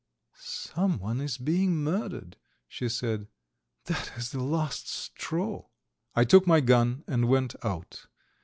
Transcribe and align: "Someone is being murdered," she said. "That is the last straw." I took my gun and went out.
"Someone 0.39 1.21
is 1.21 1.37
being 1.37 1.75
murdered," 1.75 2.35
she 2.67 2.89
said. 2.89 3.27
"That 3.85 4.11
is 4.17 4.31
the 4.31 4.41
last 4.41 4.89
straw." 4.89 5.67
I 6.15 6.23
took 6.23 6.47
my 6.47 6.59
gun 6.59 7.03
and 7.05 7.25
went 7.27 7.53
out. 7.63 8.07